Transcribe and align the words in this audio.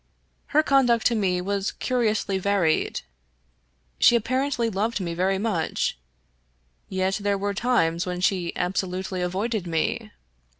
Her 0.47 0.63
conduct 0.63 1.05
to 1.05 1.15
me 1.15 1.41
was 1.41 1.73
curi 1.79 2.09
ously 2.09 2.39
varied. 2.39 3.01
She 3.99 4.15
apparently 4.15 4.67
loved 4.67 4.99
me 4.99 5.13
very 5.13 5.37
much, 5.37 5.95
yet 6.89 7.17
there 7.21 7.37
were 7.37 7.53
times 7.53 8.07
when 8.07 8.19
she 8.19 8.51
absolutely 8.55 9.21
avoided 9.21 9.67
me. 9.67 10.09